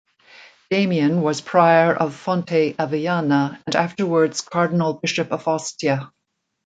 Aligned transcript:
Damian 0.71 1.21
was 1.21 1.41
prior 1.41 1.93
of 1.93 2.15
Fonte 2.15 2.75
Avellana 2.79 3.61
and 3.67 3.75
afterward 3.75 4.35
Cardinal-Bishop 4.49 5.31
of 5.31 5.47
Ostia. 5.47 6.11